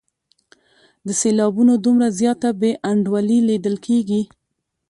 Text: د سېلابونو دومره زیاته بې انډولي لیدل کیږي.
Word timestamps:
د 1.07 1.09
سېلابونو 1.21 1.73
دومره 1.85 2.07
زیاته 2.19 2.49
بې 2.59 2.71
انډولي 2.89 3.39
لیدل 3.49 3.75
کیږي. 3.85 4.21